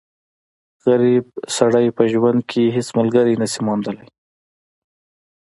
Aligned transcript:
غریب 0.85 1.25
سړی 1.57 1.85
په 1.97 2.03
ژوند 2.11 2.39
کښي 2.49 2.65
هيڅ 2.75 2.87
ملګری 2.99 3.33
نه 3.41 3.47
سي 3.53 3.59
موندلای. 3.67 4.07